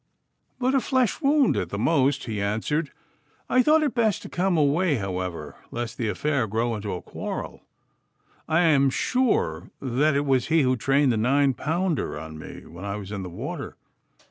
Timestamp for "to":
4.23-4.29